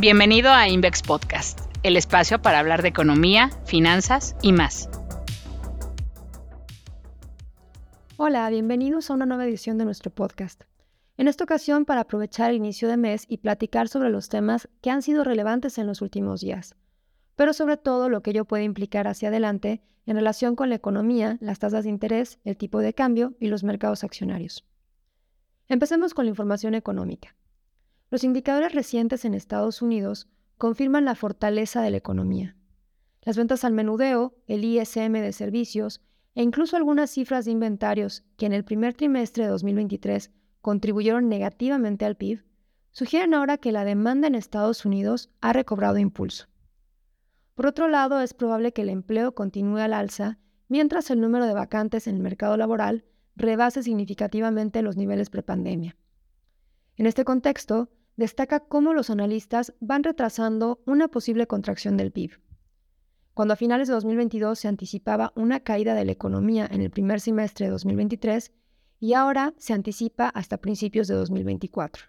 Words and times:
Bienvenido 0.00 0.52
a 0.52 0.68
Invex 0.68 1.02
Podcast, 1.02 1.58
el 1.82 1.96
espacio 1.96 2.40
para 2.40 2.60
hablar 2.60 2.82
de 2.82 2.88
economía, 2.88 3.50
finanzas 3.64 4.36
y 4.42 4.52
más. 4.52 4.88
Hola, 8.16 8.48
bienvenidos 8.48 9.10
a 9.10 9.14
una 9.14 9.26
nueva 9.26 9.44
edición 9.44 9.76
de 9.76 9.84
nuestro 9.84 10.12
podcast. 10.12 10.62
En 11.16 11.26
esta 11.26 11.42
ocasión 11.42 11.84
para 11.84 12.02
aprovechar 12.02 12.50
el 12.50 12.56
inicio 12.58 12.86
de 12.86 12.96
mes 12.96 13.24
y 13.26 13.38
platicar 13.38 13.88
sobre 13.88 14.10
los 14.10 14.28
temas 14.28 14.68
que 14.82 14.90
han 14.90 15.02
sido 15.02 15.24
relevantes 15.24 15.78
en 15.78 15.88
los 15.88 16.00
últimos 16.00 16.42
días, 16.42 16.76
pero 17.34 17.52
sobre 17.52 17.76
todo 17.76 18.08
lo 18.08 18.22
que 18.22 18.30
ello 18.30 18.44
puede 18.44 18.62
implicar 18.62 19.08
hacia 19.08 19.30
adelante 19.30 19.82
en 20.06 20.14
relación 20.14 20.54
con 20.54 20.68
la 20.68 20.76
economía, 20.76 21.38
las 21.40 21.58
tasas 21.58 21.82
de 21.82 21.90
interés, 21.90 22.38
el 22.44 22.56
tipo 22.56 22.78
de 22.78 22.94
cambio 22.94 23.34
y 23.40 23.48
los 23.48 23.64
mercados 23.64 24.04
accionarios. 24.04 24.64
Empecemos 25.66 26.14
con 26.14 26.26
la 26.26 26.30
información 26.30 26.76
económica. 26.76 27.34
Los 28.10 28.24
indicadores 28.24 28.74
recientes 28.74 29.24
en 29.24 29.34
Estados 29.34 29.82
Unidos 29.82 30.28
confirman 30.56 31.04
la 31.04 31.14
fortaleza 31.14 31.82
de 31.82 31.90
la 31.90 31.98
economía. 31.98 32.56
Las 33.22 33.36
ventas 33.36 33.64
al 33.64 33.74
menudeo, 33.74 34.34
el 34.46 34.64
ISM 34.64 35.12
de 35.12 35.32
servicios 35.32 36.00
e 36.34 36.42
incluso 36.42 36.76
algunas 36.76 37.10
cifras 37.10 37.44
de 37.44 37.50
inventarios 37.50 38.24
que 38.36 38.46
en 38.46 38.54
el 38.54 38.64
primer 38.64 38.94
trimestre 38.94 39.44
de 39.44 39.50
2023 39.50 40.30
contribuyeron 40.62 41.28
negativamente 41.28 42.06
al 42.06 42.16
PIB, 42.16 42.44
sugieren 42.92 43.34
ahora 43.34 43.58
que 43.58 43.72
la 43.72 43.84
demanda 43.84 44.26
en 44.26 44.34
Estados 44.34 44.86
Unidos 44.86 45.30
ha 45.40 45.52
recobrado 45.52 45.98
impulso. 45.98 46.46
Por 47.54 47.66
otro 47.66 47.88
lado, 47.88 48.20
es 48.20 48.32
probable 48.34 48.72
que 48.72 48.82
el 48.82 48.88
empleo 48.88 49.34
continúe 49.34 49.78
al 49.78 49.92
alza 49.92 50.38
mientras 50.68 51.10
el 51.10 51.20
número 51.20 51.46
de 51.46 51.54
vacantes 51.54 52.06
en 52.06 52.16
el 52.16 52.22
mercado 52.22 52.56
laboral 52.56 53.04
rebase 53.36 53.82
significativamente 53.82 54.80
los 54.82 54.96
niveles 54.96 55.28
prepandemia. 55.28 55.96
En 56.96 57.06
este 57.06 57.24
contexto, 57.24 57.90
destaca 58.18 58.58
cómo 58.58 58.94
los 58.94 59.10
analistas 59.10 59.72
van 59.78 60.02
retrasando 60.02 60.82
una 60.86 61.06
posible 61.06 61.46
contracción 61.46 61.96
del 61.96 62.10
PIB. 62.10 62.32
Cuando 63.32 63.54
a 63.54 63.56
finales 63.56 63.86
de 63.86 63.94
2022 63.94 64.58
se 64.58 64.66
anticipaba 64.66 65.32
una 65.36 65.60
caída 65.60 65.94
de 65.94 66.04
la 66.04 66.10
economía 66.10 66.68
en 66.68 66.82
el 66.82 66.90
primer 66.90 67.20
semestre 67.20 67.66
de 67.66 67.70
2023 67.70 68.52
y 68.98 69.14
ahora 69.14 69.54
se 69.56 69.72
anticipa 69.72 70.28
hasta 70.30 70.56
principios 70.56 71.06
de 71.06 71.14
2024. 71.14 72.06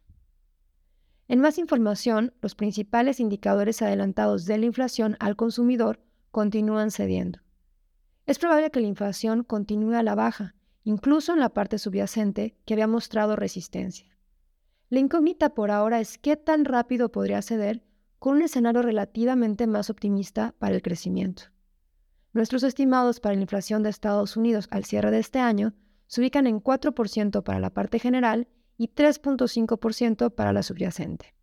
En 1.27 1.41
más 1.41 1.59
información, 1.59 2.33
los 2.41 2.55
principales 2.55 3.19
indicadores 3.19 3.83
adelantados 3.83 4.45
de 4.45 4.57
la 4.57 4.65
inflación 4.65 5.15
al 5.19 5.35
consumidor 5.35 5.99
continúan 6.31 6.89
cediendo. 6.89 7.39
Es 8.25 8.39
probable 8.39 8.71
que 8.71 8.81
la 8.81 8.87
inflación 8.87 9.43
continúe 9.43 9.93
a 9.93 10.01
la 10.01 10.15
baja, 10.15 10.55
incluso 10.83 11.33
en 11.33 11.39
la 11.39 11.49
parte 11.49 11.77
subyacente 11.77 12.57
que 12.65 12.73
había 12.73 12.87
mostrado 12.87 13.35
resistencia. 13.35 14.18
La 14.89 14.99
incógnita 14.99 15.53
por 15.53 15.69
ahora 15.69 15.99
es 15.99 16.17
qué 16.17 16.35
tan 16.35 16.65
rápido 16.65 17.11
podría 17.11 17.43
ceder 17.43 17.83
con 18.17 18.37
un 18.37 18.41
escenario 18.41 18.81
relativamente 18.81 19.67
más 19.67 19.91
optimista 19.91 20.55
para 20.57 20.75
el 20.75 20.81
crecimiento. 20.81 21.43
Nuestros 22.33 22.63
estimados 22.63 23.19
para 23.19 23.35
la 23.35 23.41
inflación 23.41 23.83
de 23.83 23.89
Estados 23.89 24.35
Unidos 24.35 24.67
al 24.71 24.85
cierre 24.85 25.11
de 25.11 25.19
este 25.19 25.39
año 25.39 25.73
se 26.07 26.21
ubican 26.21 26.47
en 26.47 26.61
4% 26.61 27.43
para 27.43 27.59
la 27.59 27.69
parte 27.69 27.99
general 27.99 28.47
y 28.77 28.87
3.5% 28.87 30.33
para 30.33 30.53
la 30.53 30.63
subyacente. 30.63 31.35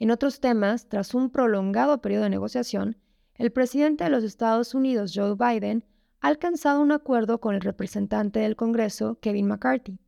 En 0.00 0.10
otros 0.10 0.40
temas, 0.40 0.88
tras 0.88 1.14
un 1.14 1.30
prolongado 1.30 2.00
periodo 2.00 2.24
de 2.24 2.30
negociación, 2.30 2.96
el 3.36 3.52
presidente 3.52 4.02
de 4.02 4.10
los 4.10 4.24
Estados 4.24 4.74
Unidos, 4.74 5.12
Joe 5.14 5.36
Biden, 5.36 5.84
ha 6.20 6.28
alcanzado 6.28 6.80
un 6.80 6.90
acuerdo 6.90 7.40
con 7.40 7.54
el 7.54 7.60
representante 7.60 8.40
del 8.40 8.56
Congreso, 8.56 9.18
Kevin 9.20 9.46
McCarthy, 9.46 9.98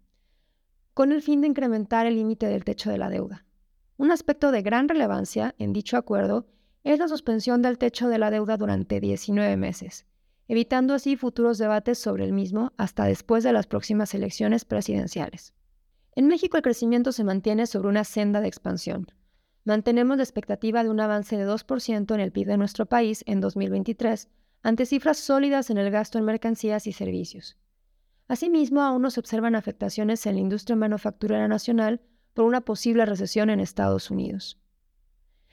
con 0.94 1.10
el 1.10 1.22
fin 1.22 1.40
de 1.40 1.48
incrementar 1.48 2.06
el 2.06 2.14
límite 2.14 2.46
del 2.46 2.64
techo 2.64 2.90
de 2.90 2.98
la 2.98 3.10
deuda. 3.10 3.44
Un 3.96 4.12
aspecto 4.12 4.52
de 4.52 4.62
gran 4.62 4.88
relevancia 4.88 5.54
en 5.58 5.72
dicho 5.72 5.96
acuerdo 5.96 6.46
es 6.84 7.00
la 7.00 7.08
suspensión 7.08 7.62
del 7.62 7.78
techo 7.78 8.08
de 8.08 8.18
la 8.18 8.30
deuda 8.30 8.56
durante 8.56 9.00
19 9.00 9.56
meses, 9.56 10.06
evitando 10.46 10.94
así 10.94 11.16
futuros 11.16 11.58
debates 11.58 11.98
sobre 11.98 12.24
el 12.24 12.32
mismo 12.32 12.72
hasta 12.76 13.04
después 13.04 13.42
de 13.42 13.52
las 13.52 13.66
próximas 13.66 14.14
elecciones 14.14 14.64
presidenciales. 14.64 15.52
En 16.14 16.28
México 16.28 16.56
el 16.56 16.62
crecimiento 16.62 17.10
se 17.10 17.24
mantiene 17.24 17.66
sobre 17.66 17.88
una 17.88 18.04
senda 18.04 18.40
de 18.40 18.48
expansión. 18.48 19.08
Mantenemos 19.64 20.18
la 20.18 20.22
expectativa 20.22 20.84
de 20.84 20.90
un 20.90 21.00
avance 21.00 21.36
de 21.36 21.46
2% 21.46 22.14
en 22.14 22.20
el 22.20 22.30
PIB 22.30 22.46
de 22.46 22.56
nuestro 22.58 22.86
país 22.86 23.24
en 23.26 23.40
2023, 23.40 24.28
ante 24.62 24.86
cifras 24.86 25.18
sólidas 25.18 25.70
en 25.70 25.78
el 25.78 25.90
gasto 25.90 26.18
en 26.18 26.24
mercancías 26.24 26.86
y 26.86 26.92
servicios. 26.92 27.56
Asimismo, 28.26 28.82
aún 28.82 29.02
no 29.02 29.10
se 29.10 29.20
observan 29.20 29.54
afectaciones 29.54 30.24
en 30.26 30.34
la 30.34 30.40
industria 30.40 30.76
manufacturera 30.76 31.46
nacional 31.46 32.00
por 32.32 32.46
una 32.46 32.62
posible 32.62 33.04
recesión 33.06 33.50
en 33.50 33.60
Estados 33.60 34.10
Unidos. 34.10 34.58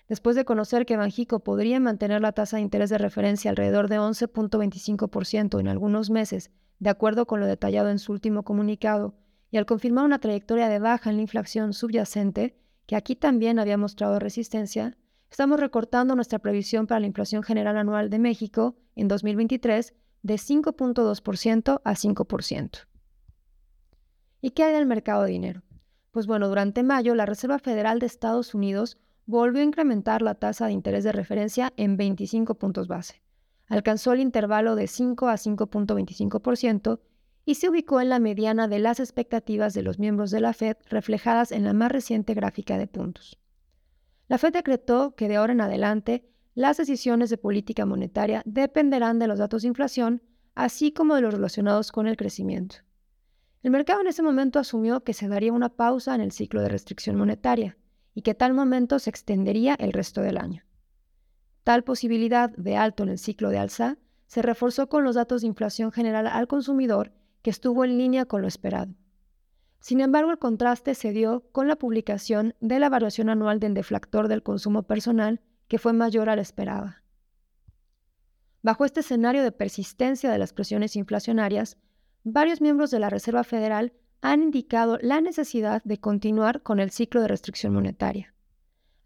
Después 0.08 0.36
de 0.36 0.46
conocer 0.46 0.86
que 0.86 0.98
Banjico 0.98 1.40
podría 1.40 1.80
mantener 1.80 2.22
la 2.22 2.32
tasa 2.32 2.58
de 2.58 2.64
interés 2.64 2.90
de 2.90 2.98
referencia 2.98 3.50
alrededor 3.50 3.88
de 3.88 4.00
11.25% 4.00 5.60
en 5.60 5.68
algunos 5.68 6.10
meses, 6.10 6.52
de 6.80 6.90
acuerdo 6.90 7.26
con 7.26 7.40
lo 7.40 7.46
detallado 7.46 7.90
en 7.90 8.00
su 8.00 8.12
último 8.12 8.44
comunicado, 8.44 9.16
y 9.52 9.58
al 9.58 9.66
confirmar 9.66 10.06
una 10.06 10.20
trayectoria 10.20 10.70
de 10.70 10.80
baja 10.80 11.10
en 11.10 11.18
la 11.18 11.22
inflación 11.22 11.74
subyacente, 11.74 12.58
que 12.88 12.96
aquí 12.96 13.16
también 13.16 13.60
había 13.60 13.78
mostrado 13.78 14.20
resistencia, 14.20 14.98
estamos 15.30 15.60
recortando 15.60 16.16
nuestra 16.16 16.40
previsión 16.40 16.88
para 16.88 17.00
la 17.00 17.08
inflación 17.08 17.44
general 17.44 17.78
anual 17.78 18.10
de 18.10 18.20
México 18.20 18.76
en 18.96 19.08
2023 19.08 19.94
de 20.24 20.36
5.2% 20.36 21.82
a 21.84 21.94
5%. 21.94 22.88
¿Y 24.42 24.52
qué 24.52 24.64
hay 24.64 24.74
del 24.74 24.86
mercado 24.86 25.24
de 25.24 25.32
dinero? 25.32 25.64
Pues 26.12 26.28
bueno, 26.28 26.50
durante 26.50 26.84
mayo 26.84 27.16
la 27.16 27.26
Reserva 27.26 27.60
Federal 27.60 28.00
de 28.00 28.06
Estados 28.06 28.54
Unidos 28.54 28.98
volvió 29.26 29.62
a 29.62 29.66
incrementar 29.66 30.22
la 30.22 30.36
tasa 30.36 30.66
de 30.66 30.74
interés 30.74 31.04
de 31.04 31.12
referencia 31.12 31.72
en 31.78 31.96
25 31.96 32.56
puntos 32.56 32.88
base. 32.88 33.22
Alcanzó 33.68 34.12
el 34.12 34.20
intervalo 34.20 34.76
de 34.76 34.88
5 34.88 35.30
a 35.30 35.36
5.25% 35.36 37.00
y 37.46 37.56
se 37.56 37.70
ubicó 37.70 38.02
en 38.02 38.10
la 38.10 38.20
mediana 38.20 38.68
de 38.68 38.80
las 38.80 39.00
expectativas 39.00 39.74
de 39.74 39.84
los 39.84 40.00
miembros 40.00 40.32
de 40.32 40.42
la 40.42 40.54
Fed 40.54 40.76
reflejadas 40.90 41.52
en 41.52 41.64
la 41.64 41.74
más 41.74 41.92
reciente 41.92 42.34
gráfica 42.34 42.78
de 42.78 42.88
puntos. 42.88 43.40
La 44.28 44.38
Fed 44.38 44.54
decretó 44.54 45.16
que 45.16 45.28
de 45.28 45.38
ahora 45.38 45.54
en 45.54 45.62
adelante 45.62 46.30
las 46.54 46.78
decisiones 46.78 47.30
de 47.30 47.38
política 47.38 47.86
monetaria 47.86 48.42
dependerán 48.46 49.20
de 49.20 49.28
los 49.28 49.40
datos 49.40 49.62
de 49.62 49.70
inflación, 49.70 50.22
así 50.54 50.92
como 50.92 51.16
de 51.16 51.22
los 51.22 51.34
relacionados 51.34 51.92
con 51.92 52.08
el 52.08 52.18
crecimiento. 52.18 52.78
El 53.64 53.72
mercado 53.72 54.02
en 54.02 54.08
ese 54.08 54.24
momento 54.24 54.60
asumió 54.60 55.04
que 55.04 55.14
se 55.14 55.28
daría 55.28 55.54
una 55.54 55.70
pausa 55.70 56.16
en 56.16 56.22
el 56.22 56.32
ciclo 56.32 56.62
de 56.62 56.70
restricción 56.70 57.16
monetaria 57.16 57.78
y 58.14 58.24
que 58.24 58.34
tal 58.34 58.54
momento 58.54 59.00
se 59.00 59.10
extendería 59.10 59.76
el 59.76 59.94
resto 59.94 60.22
del 60.22 60.38
año. 60.38 60.64
Tal 61.64 61.84
posibilidad 61.84 62.50
de 62.50 62.76
alto 62.76 63.04
en 63.04 63.10
el 63.10 63.20
ciclo 63.20 63.50
de 63.50 63.60
alza 63.60 63.98
se 64.26 64.42
reforzó 64.42 64.90
con 64.90 65.04
los 65.04 65.16
datos 65.16 65.42
de 65.42 65.48
inflación 65.48 65.92
general 65.92 66.28
al 66.28 66.48
consumidor 66.48 67.14
que 67.44 67.50
estuvo 67.50 67.86
en 67.86 67.98
línea 67.98 68.26
con 68.26 68.42
lo 68.42 68.48
esperado. 68.48 68.94
Sin 69.80 70.00
embargo, 70.00 70.32
el 70.32 70.38
contraste 70.38 70.96
se 70.96 71.12
dio 71.12 71.44
con 71.52 71.68
la 71.68 71.76
publicación 71.76 72.56
de 72.60 72.80
la 72.80 72.90
variación 72.90 73.30
anual 73.30 73.60
del 73.60 73.74
deflactor 73.74 74.28
del 74.28 74.44
consumo 74.44 74.84
personal 74.84 75.42
que 75.72 75.80
fue 75.80 75.94
mayor 75.94 76.30
a 76.30 76.36
la 76.36 76.42
esperada. 76.42 77.02
Bajo 78.62 78.84
este 78.84 79.00
escenario 79.00 79.42
de 79.42 79.54
persistencia 79.54 80.30
de 80.30 80.38
las 80.38 80.52
presiones 80.52 80.98
inflacionarias, 80.98 81.78
varios 82.26 82.60
miembros 82.60 82.92
de 82.92 83.00
la 83.00 83.10
Reserva 83.10 83.46
Federal 83.46 83.94
han 84.20 84.44
indicado 84.44 84.98
la 85.02 85.22
necesidad 85.22 85.82
de 85.86 85.98
continuar 85.98 86.62
con 86.62 86.82
el 86.82 86.92
ciclo 86.92 87.22
de 87.22 87.30
restricción 87.30 87.72
monetaria. 87.72 88.36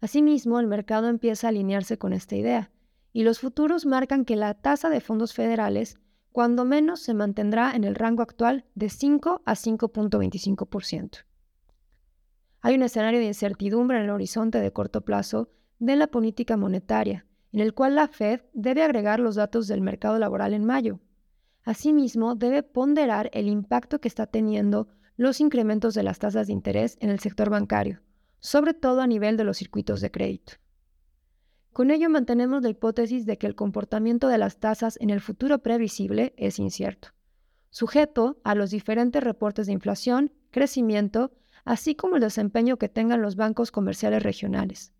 Asimismo, 0.00 0.58
el 0.58 0.66
mercado 0.66 1.06
empieza 1.06 1.46
a 1.46 1.50
alinearse 1.50 1.98
con 1.98 2.12
esta 2.12 2.34
idea, 2.34 2.72
y 3.12 3.22
los 3.22 3.38
futuros 3.38 3.86
marcan 3.86 4.24
que 4.24 4.34
la 4.34 4.54
tasa 4.54 4.88
de 4.88 5.00
fondos 5.00 5.34
federales, 5.34 6.00
cuando 6.32 6.64
menos, 6.64 6.98
se 6.98 7.14
mantendrá 7.14 7.76
en 7.76 7.84
el 7.84 7.94
rango 7.94 8.24
actual 8.24 8.64
de 8.74 8.88
5 8.88 9.42
a 9.46 9.52
5.25%. 9.52 11.18
Hay 12.60 12.74
un 12.74 12.82
escenario 12.82 13.20
de 13.20 13.26
incertidumbre 13.26 13.98
en 13.98 14.06
el 14.06 14.10
horizonte 14.10 14.58
de 14.58 14.72
corto 14.72 15.02
plazo 15.02 15.52
de 15.78 15.96
la 15.96 16.06
política 16.06 16.56
monetaria, 16.56 17.26
en 17.52 17.60
el 17.60 17.74
cual 17.74 17.94
la 17.94 18.08
Fed 18.08 18.40
debe 18.52 18.82
agregar 18.82 19.20
los 19.20 19.34
datos 19.34 19.66
del 19.68 19.80
mercado 19.80 20.18
laboral 20.18 20.54
en 20.54 20.64
mayo. 20.64 21.00
Asimismo, 21.64 22.34
debe 22.34 22.62
ponderar 22.62 23.30
el 23.32 23.48
impacto 23.48 24.00
que 24.00 24.08
está 24.08 24.26
teniendo 24.26 24.88
los 25.16 25.40
incrementos 25.40 25.94
de 25.94 26.02
las 26.02 26.18
tasas 26.18 26.46
de 26.46 26.52
interés 26.52 26.96
en 27.00 27.10
el 27.10 27.18
sector 27.18 27.50
bancario, 27.50 28.00
sobre 28.38 28.74
todo 28.74 29.00
a 29.00 29.06
nivel 29.06 29.36
de 29.36 29.44
los 29.44 29.58
circuitos 29.58 30.00
de 30.00 30.10
crédito. 30.10 30.54
Con 31.72 31.90
ello 31.90 32.08
mantenemos 32.08 32.62
la 32.62 32.70
hipótesis 32.70 33.26
de 33.26 33.36
que 33.36 33.46
el 33.46 33.54
comportamiento 33.54 34.28
de 34.28 34.38
las 34.38 34.58
tasas 34.58 34.98
en 35.00 35.10
el 35.10 35.20
futuro 35.20 35.58
previsible 35.58 36.32
es 36.36 36.58
incierto, 36.58 37.08
sujeto 37.68 38.38
a 38.44 38.54
los 38.54 38.70
diferentes 38.70 39.22
reportes 39.22 39.66
de 39.66 39.74
inflación, 39.74 40.32
crecimiento, 40.50 41.32
así 41.64 41.94
como 41.94 42.16
el 42.16 42.22
desempeño 42.22 42.78
que 42.78 42.88
tengan 42.88 43.20
los 43.20 43.36
bancos 43.36 43.70
comerciales 43.70 44.22
regionales 44.22 44.92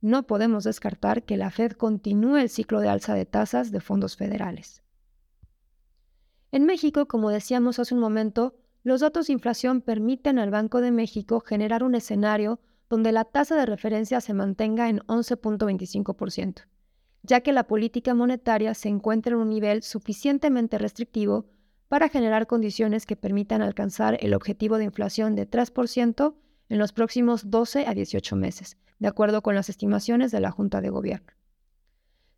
no 0.00 0.26
podemos 0.26 0.64
descartar 0.64 1.24
que 1.24 1.36
la 1.36 1.50
Fed 1.50 1.72
continúe 1.72 2.36
el 2.36 2.48
ciclo 2.48 2.80
de 2.80 2.88
alza 2.88 3.14
de 3.14 3.26
tasas 3.26 3.70
de 3.70 3.80
fondos 3.80 4.16
federales. 4.16 4.82
En 6.52 6.64
México, 6.64 7.06
como 7.06 7.30
decíamos 7.30 7.78
hace 7.78 7.94
un 7.94 8.00
momento, 8.00 8.54
los 8.82 9.00
datos 9.00 9.26
de 9.26 9.34
inflación 9.34 9.82
permiten 9.82 10.38
al 10.38 10.50
Banco 10.50 10.80
de 10.80 10.90
México 10.90 11.40
generar 11.40 11.84
un 11.84 11.94
escenario 11.94 12.60
donde 12.88 13.12
la 13.12 13.24
tasa 13.24 13.56
de 13.56 13.66
referencia 13.66 14.20
se 14.20 14.34
mantenga 14.34 14.88
en 14.88 14.98
11.25%, 15.00 16.66
ya 17.22 17.40
que 17.40 17.52
la 17.52 17.66
política 17.66 18.14
monetaria 18.14 18.74
se 18.74 18.88
encuentra 18.88 19.34
en 19.34 19.40
un 19.40 19.48
nivel 19.50 19.82
suficientemente 19.82 20.78
restrictivo 20.78 21.46
para 21.88 22.08
generar 22.08 22.46
condiciones 22.46 23.06
que 23.06 23.16
permitan 23.16 23.62
alcanzar 23.62 24.16
el 24.20 24.34
objetivo 24.34 24.78
de 24.78 24.84
inflación 24.84 25.36
de 25.36 25.48
3% 25.48 26.34
en 26.70 26.78
los 26.78 26.92
próximos 26.92 27.50
12 27.50 27.86
a 27.86 27.92
18 27.92 28.36
meses, 28.36 28.78
de 28.98 29.08
acuerdo 29.08 29.42
con 29.42 29.54
las 29.54 29.68
estimaciones 29.68 30.30
de 30.30 30.40
la 30.40 30.50
Junta 30.50 30.80
de 30.80 30.88
Gobierno. 30.88 31.32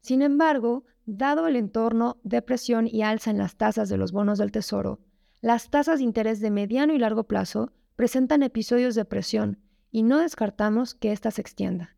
Sin 0.00 0.22
embargo, 0.22 0.84
dado 1.06 1.46
el 1.46 1.54
entorno 1.54 2.16
de 2.24 2.42
presión 2.42 2.88
y 2.88 3.02
alza 3.02 3.30
en 3.30 3.38
las 3.38 3.56
tasas 3.56 3.88
de 3.88 3.98
los 3.98 4.10
bonos 4.10 4.38
del 4.38 4.50
Tesoro, 4.50 4.98
las 5.40 5.70
tasas 5.70 5.98
de 5.98 6.04
interés 6.04 6.40
de 6.40 6.50
mediano 6.50 6.94
y 6.94 6.98
largo 6.98 7.24
plazo 7.24 7.72
presentan 7.94 8.42
episodios 8.42 8.94
de 8.94 9.04
presión 9.04 9.58
y 9.90 10.02
no 10.02 10.18
descartamos 10.18 10.94
que 10.94 11.12
ésta 11.12 11.30
se 11.30 11.42
extienda, 11.42 11.96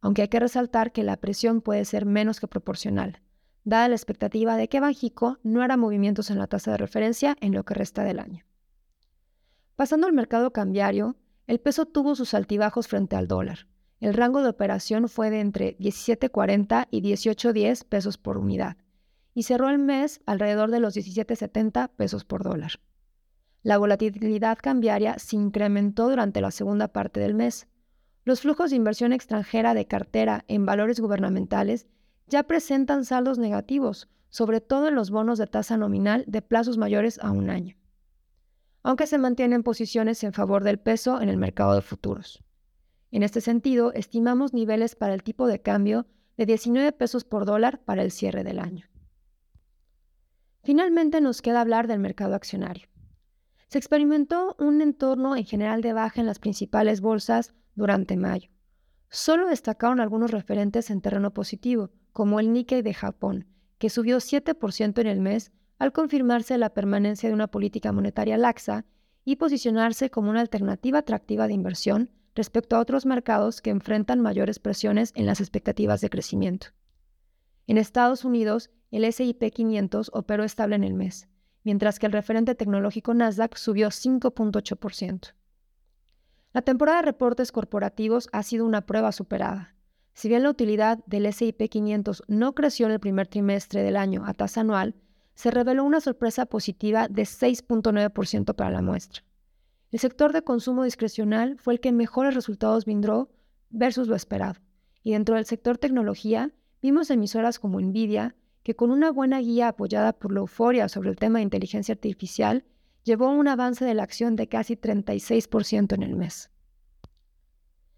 aunque 0.00 0.22
hay 0.22 0.28
que 0.28 0.40
resaltar 0.40 0.90
que 0.90 1.04
la 1.04 1.18
presión 1.18 1.60
puede 1.60 1.84
ser 1.84 2.06
menos 2.06 2.40
que 2.40 2.48
proporcional, 2.48 3.20
dada 3.64 3.88
la 3.88 3.94
expectativa 3.94 4.56
de 4.56 4.68
que 4.68 4.80
Banjico 4.80 5.38
no 5.42 5.60
hará 5.60 5.76
movimientos 5.76 6.30
en 6.30 6.38
la 6.38 6.46
tasa 6.46 6.70
de 6.70 6.78
referencia 6.78 7.36
en 7.40 7.52
lo 7.52 7.64
que 7.64 7.74
resta 7.74 8.04
del 8.04 8.20
año. 8.20 8.44
Pasando 9.76 10.06
al 10.06 10.12
mercado 10.12 10.52
cambiario, 10.52 11.16
el 11.46 11.60
peso 11.60 11.86
tuvo 11.86 12.14
sus 12.14 12.34
altibajos 12.34 12.88
frente 12.88 13.16
al 13.16 13.28
dólar. 13.28 13.66
El 14.00 14.14
rango 14.14 14.42
de 14.42 14.48
operación 14.48 15.08
fue 15.08 15.30
de 15.30 15.40
entre 15.40 15.76
17.40 15.78 16.88
y 16.90 17.02
18.10 17.02 17.84
pesos 17.84 18.18
por 18.18 18.38
unidad 18.38 18.76
y 19.34 19.42
cerró 19.42 19.68
el 19.68 19.78
mes 19.78 20.20
alrededor 20.26 20.70
de 20.70 20.80
los 20.80 20.96
17.70 20.96 21.90
pesos 21.96 22.24
por 22.24 22.44
dólar. 22.44 22.72
La 23.62 23.78
volatilidad 23.78 24.58
cambiaria 24.60 25.18
se 25.18 25.36
incrementó 25.36 26.08
durante 26.08 26.40
la 26.40 26.50
segunda 26.50 26.88
parte 26.88 27.20
del 27.20 27.34
mes. 27.34 27.66
Los 28.24 28.42
flujos 28.42 28.70
de 28.70 28.76
inversión 28.76 29.12
extranjera 29.12 29.74
de 29.74 29.86
cartera 29.86 30.44
en 30.48 30.66
valores 30.66 31.00
gubernamentales 31.00 31.86
ya 32.26 32.42
presentan 32.44 33.04
saldos 33.04 33.38
negativos, 33.38 34.08
sobre 34.28 34.60
todo 34.60 34.88
en 34.88 34.94
los 34.94 35.10
bonos 35.10 35.38
de 35.38 35.46
tasa 35.46 35.76
nominal 35.76 36.24
de 36.26 36.42
plazos 36.42 36.78
mayores 36.78 37.18
a 37.20 37.30
un 37.30 37.50
año 37.50 37.76
aunque 38.84 39.06
se 39.06 39.18
mantienen 39.18 39.62
posiciones 39.62 40.22
en 40.22 40.34
favor 40.34 40.62
del 40.62 40.78
peso 40.78 41.20
en 41.20 41.30
el 41.30 41.38
mercado 41.38 41.74
de 41.74 41.80
futuros. 41.80 42.44
En 43.10 43.22
este 43.22 43.40
sentido, 43.40 43.92
estimamos 43.94 44.52
niveles 44.52 44.94
para 44.94 45.14
el 45.14 45.22
tipo 45.22 45.46
de 45.46 45.62
cambio 45.62 46.06
de 46.36 46.46
19 46.46 46.92
pesos 46.92 47.24
por 47.24 47.46
dólar 47.46 47.80
para 47.84 48.02
el 48.02 48.10
cierre 48.10 48.44
del 48.44 48.58
año. 48.58 48.86
Finalmente 50.62 51.20
nos 51.20 51.40
queda 51.40 51.62
hablar 51.62 51.88
del 51.88 51.98
mercado 51.98 52.34
accionario. 52.34 52.88
Se 53.68 53.78
experimentó 53.78 54.54
un 54.58 54.82
entorno 54.82 55.34
en 55.34 55.44
general 55.44 55.80
de 55.80 55.94
baja 55.94 56.20
en 56.20 56.26
las 56.26 56.38
principales 56.38 57.00
bolsas 57.00 57.54
durante 57.74 58.16
mayo. 58.16 58.50
Solo 59.08 59.48
destacaron 59.48 60.00
algunos 60.00 60.30
referentes 60.30 60.90
en 60.90 61.00
terreno 61.00 61.32
positivo, 61.32 61.90
como 62.12 62.38
el 62.38 62.52
Nikkei 62.52 62.82
de 62.82 62.92
Japón, 62.92 63.46
que 63.78 63.88
subió 63.88 64.18
7% 64.18 65.00
en 65.00 65.06
el 65.06 65.20
mes 65.20 65.52
al 65.78 65.92
confirmarse 65.92 66.56
la 66.58 66.70
permanencia 66.70 67.28
de 67.28 67.34
una 67.34 67.48
política 67.48 67.92
monetaria 67.92 68.36
laxa 68.36 68.84
y 69.24 69.36
posicionarse 69.36 70.10
como 70.10 70.30
una 70.30 70.40
alternativa 70.40 70.98
atractiva 71.00 71.46
de 71.46 71.54
inversión 71.54 72.10
respecto 72.34 72.76
a 72.76 72.80
otros 72.80 73.06
mercados 73.06 73.60
que 73.60 73.70
enfrentan 73.70 74.20
mayores 74.20 74.58
presiones 74.58 75.12
en 75.14 75.26
las 75.26 75.40
expectativas 75.40 76.00
de 76.00 76.10
crecimiento. 76.10 76.68
En 77.66 77.78
Estados 77.78 78.24
Unidos, 78.24 78.70
el 78.90 79.10
SIP 79.12 79.42
500 79.52 80.10
operó 80.12 80.44
estable 80.44 80.76
en 80.76 80.84
el 80.84 80.94
mes, 80.94 81.28
mientras 81.62 81.98
que 81.98 82.06
el 82.06 82.12
referente 82.12 82.54
tecnológico 82.54 83.14
Nasdaq 83.14 83.56
subió 83.56 83.88
5.8%. 83.88 85.34
La 86.52 86.62
temporada 86.62 86.98
de 86.98 87.06
reportes 87.06 87.50
corporativos 87.50 88.28
ha 88.32 88.42
sido 88.42 88.64
una 88.66 88.86
prueba 88.86 89.10
superada. 89.12 89.74
Si 90.12 90.28
bien 90.28 90.44
la 90.44 90.50
utilidad 90.50 91.04
del 91.06 91.32
SIP 91.32 91.68
500 91.68 92.22
no 92.28 92.54
creció 92.54 92.86
en 92.86 92.92
el 92.92 93.00
primer 93.00 93.26
trimestre 93.26 93.82
del 93.82 93.96
año 93.96 94.24
a 94.26 94.34
tasa 94.34 94.60
anual, 94.60 94.94
se 95.34 95.50
reveló 95.50 95.84
una 95.84 96.00
sorpresa 96.00 96.46
positiva 96.46 97.08
de 97.08 97.22
6.9% 97.22 98.54
para 98.54 98.70
la 98.70 98.82
muestra. 98.82 99.22
El 99.90 100.00
sector 100.00 100.32
de 100.32 100.42
consumo 100.42 100.84
discrecional 100.84 101.56
fue 101.58 101.74
el 101.74 101.80
que 101.80 101.92
mejores 101.92 102.34
resultados 102.34 102.84
brindó 102.84 103.30
versus 103.70 104.08
lo 104.08 104.16
esperado. 104.16 104.60
Y 105.02 105.12
dentro 105.12 105.36
del 105.36 105.44
sector 105.44 105.78
tecnología, 105.78 106.52
vimos 106.82 107.10
emisoras 107.10 107.58
como 107.58 107.80
Nvidia, 107.80 108.34
que 108.62 108.74
con 108.74 108.90
una 108.90 109.12
buena 109.12 109.40
guía 109.40 109.68
apoyada 109.68 110.12
por 110.12 110.32
la 110.32 110.40
euforia 110.40 110.88
sobre 110.88 111.10
el 111.10 111.16
tema 111.16 111.38
de 111.38 111.44
inteligencia 111.44 111.92
artificial, 111.92 112.64
llevó 113.04 113.26
a 113.26 113.32
un 113.32 113.46
avance 113.46 113.84
de 113.84 113.94
la 113.94 114.02
acción 114.02 114.34
de 114.34 114.48
casi 114.48 114.76
36% 114.76 115.94
en 115.94 116.02
el 116.02 116.16
mes. 116.16 116.50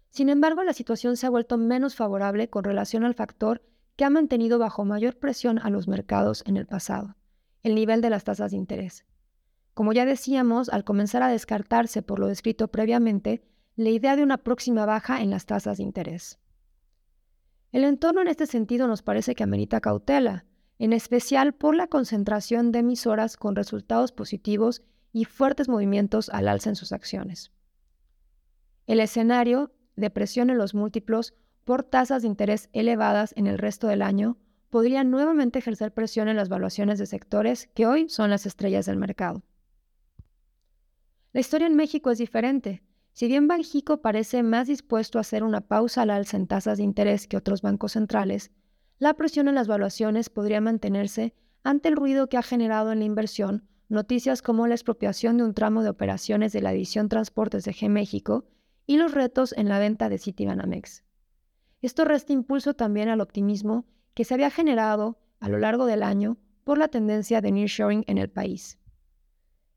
Sin 0.09 0.29
embargo, 0.29 0.63
la 0.63 0.73
situación 0.73 1.15
se 1.15 1.25
ha 1.25 1.29
vuelto 1.29 1.57
menos 1.57 1.95
favorable 1.95 2.49
con 2.49 2.63
relación 2.63 3.05
al 3.05 3.13
factor 3.13 3.61
que 3.95 4.05
ha 4.05 4.09
mantenido 4.09 4.59
bajo 4.59 4.85
mayor 4.85 5.17
presión 5.17 5.59
a 5.59 5.69
los 5.69 5.87
mercados 5.87 6.43
en 6.45 6.57
el 6.57 6.67
pasado, 6.67 7.15
el 7.67 7.75
nivel 7.75 8.01
de 8.01 8.09
las 8.09 8.23
tasas 8.23 8.51
de 8.51 8.57
interés. 8.57 9.05
Como 9.73 9.93
ya 9.93 10.05
decíamos, 10.05 10.69
al 10.69 10.85
comenzar 10.85 11.21
a 11.21 11.27
descartarse 11.27 12.01
por 12.01 12.17
lo 12.17 12.27
descrito 12.27 12.69
previamente, 12.69 13.43
la 13.75 13.89
idea 13.89 14.15
de 14.15 14.23
una 14.23 14.37
próxima 14.37 14.85
baja 14.85 15.21
en 15.21 15.29
las 15.29 15.45
tasas 15.45 15.77
de 15.77 15.83
interés. 15.83 16.39
El 17.71 17.83
entorno 17.83 18.21
en 18.21 18.29
este 18.29 18.45
sentido 18.45 18.87
nos 18.87 19.03
parece 19.03 19.35
que 19.35 19.43
amerita 19.43 19.81
cautela, 19.81 20.45
en 20.79 20.93
especial 20.93 21.53
por 21.53 21.75
la 21.75 21.87
concentración 21.87 22.71
de 22.71 22.79
emisoras 22.79 23.35
con 23.35 23.55
resultados 23.55 24.13
positivos 24.13 24.81
y 25.11 25.25
fuertes 25.25 25.67
movimientos 25.67 26.29
al 26.29 26.47
alza 26.47 26.69
en 26.69 26.75
sus 26.75 26.93
acciones. 26.93 27.51
El 28.85 29.01
escenario 29.01 29.73
de 29.97 30.09
presión 30.09 30.49
en 30.49 30.57
los 30.57 30.73
múltiplos 30.73 31.33
por 31.65 31.83
tasas 31.83 32.21
de 32.21 32.29
interés 32.29 32.69
elevadas 32.71 33.33
en 33.35 33.45
el 33.45 33.57
resto 33.57 33.87
del 33.87 34.01
año 34.01 34.37
podría 34.69 35.03
nuevamente 35.03 35.59
ejercer 35.59 35.93
presión 35.93 36.27
en 36.27 36.35
las 36.35 36.49
valuaciones 36.49 36.99
de 36.99 37.05
sectores 37.05 37.67
que 37.73 37.87
hoy 37.87 38.09
son 38.09 38.29
las 38.29 38.45
estrellas 38.45 38.85
del 38.85 38.97
mercado. 38.97 39.43
La 41.33 41.41
historia 41.41 41.67
en 41.67 41.75
México 41.75 42.11
es 42.11 42.17
diferente. 42.17 42.83
Si 43.13 43.27
bien 43.27 43.47
Banjico 43.47 44.01
parece 44.01 44.43
más 44.43 44.67
dispuesto 44.67 45.17
a 45.17 45.21
hacer 45.21 45.43
una 45.43 45.61
pausa 45.61 46.03
al 46.03 46.09
alza 46.09 46.37
en 46.37 46.47
tasas 46.47 46.77
de 46.77 46.83
interés 46.83 47.27
que 47.27 47.37
otros 47.37 47.61
bancos 47.61 47.93
centrales, 47.93 48.51
la 48.99 49.13
presión 49.13 49.47
en 49.47 49.55
las 49.55 49.67
valuaciones 49.67 50.29
podría 50.29 50.61
mantenerse 50.61 51.33
ante 51.63 51.89
el 51.89 51.95
ruido 51.95 52.27
que 52.27 52.37
ha 52.37 52.43
generado 52.43 52.91
en 52.91 52.99
la 52.99 53.05
inversión 53.05 53.67
noticias 53.89 54.41
como 54.41 54.67
la 54.67 54.75
expropiación 54.75 55.37
de 55.37 55.43
un 55.43 55.53
tramo 55.53 55.83
de 55.83 55.89
operaciones 55.89 56.51
de 56.51 56.61
la 56.61 56.71
división 56.71 57.09
Transportes 57.09 57.63
de 57.63 57.73
G 57.73 57.89
México 57.89 58.45
y 58.85 58.97
los 58.97 59.13
retos 59.13 59.53
en 59.57 59.69
la 59.69 59.79
venta 59.79 60.09
de 60.09 60.17
Citibanamex. 60.17 61.03
Esto 61.81 62.05
resta 62.05 62.33
impulso 62.33 62.73
también 62.73 63.09
al 63.09 63.21
optimismo 63.21 63.85
que 64.17 64.25
se 64.25 64.33
había 64.33 64.49
generado 64.49 65.19
a 65.39 65.47
lo 65.47 65.59
largo 65.59 65.85
del 65.85 66.01
año 66.01 66.37
por 66.63 66.79
la 66.79 66.87
tendencia 66.87 67.39
de 67.39 67.51
nearshoring 67.51 68.03
en 68.07 68.17
el 68.17 68.31
país. 68.31 68.79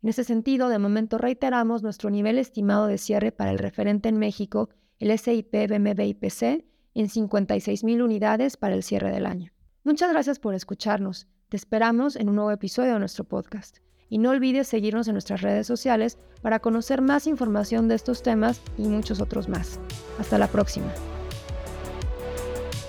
En 0.02 0.08
ese 0.08 0.24
sentido, 0.24 0.70
de 0.70 0.78
momento 0.78 1.18
reiteramos 1.18 1.82
nuestro 1.82 2.08
nivel 2.08 2.38
estimado 2.38 2.86
de 2.86 2.96
cierre 2.96 3.32
para 3.32 3.50
el 3.50 3.58
referente 3.58 4.08
en 4.08 4.16
México, 4.16 4.70
el 4.98 5.10
SIP 5.18 5.52
BMB 5.52 6.00
IPC, 6.00 6.64
en 6.94 7.08
56.000 7.08 8.02
unidades 8.02 8.56
para 8.56 8.74
el 8.74 8.82
cierre 8.82 9.10
del 9.10 9.26
año. 9.26 9.52
Muchas 9.84 10.10
gracias 10.10 10.38
por 10.38 10.54
escucharnos. 10.54 11.28
Te 11.50 11.58
esperamos 11.58 12.16
en 12.16 12.30
un 12.30 12.36
nuevo 12.36 12.50
episodio 12.50 12.94
de 12.94 12.98
nuestro 12.98 13.24
podcast. 13.24 13.80
Y 14.08 14.16
no 14.16 14.30
olvides 14.30 14.68
seguirnos 14.68 15.06
en 15.06 15.16
nuestras 15.16 15.42
redes 15.42 15.66
sociales 15.66 16.16
para 16.40 16.60
conocer 16.60 17.02
más 17.02 17.26
información 17.26 17.88
de 17.88 17.96
estos 17.96 18.22
temas 18.22 18.62
y 18.78 18.88
muchos 18.88 19.20
otros 19.20 19.50
más. 19.50 19.78
Hasta 20.18 20.38
la 20.38 20.48
próxima. 20.48 20.90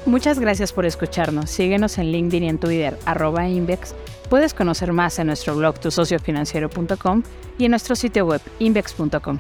Muchas 0.06 0.40
gracias 0.40 0.74
por 0.74 0.86
escucharnos. 0.86 1.50
Síguenos 1.50 1.98
en 1.98 2.12
LinkedIn 2.12 2.44
y 2.44 2.50
en 2.50 2.58
Twitter, 2.58 2.98
arroba 3.06 3.48
Invex. 3.48 3.94
Puedes 4.30 4.54
conocer 4.54 4.94
más 4.94 5.20
en 5.20 5.28
nuestro 5.28 5.56
blog 5.56 5.80
tusociofinanciero.com 5.80 7.24
y 7.58 7.66
en 7.66 7.72
nuestro 7.72 7.96
sitio 7.96 8.26
web 8.26 8.42
invex.com. 8.60 9.40